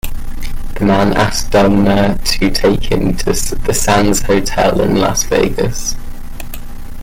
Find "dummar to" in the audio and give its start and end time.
1.51-2.49